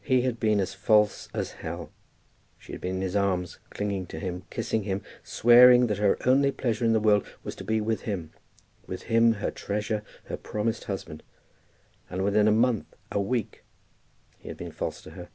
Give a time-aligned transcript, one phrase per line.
[0.00, 1.92] He had been as false as hell.
[2.58, 6.50] She had been in his arms, clinging to him, kissing him, swearing that her only
[6.52, 8.32] pleasure in the world was to be with him,
[8.86, 11.22] with him her treasure, her promised husband;
[12.08, 13.62] and within a month, a week,
[14.38, 15.28] he had been false to her.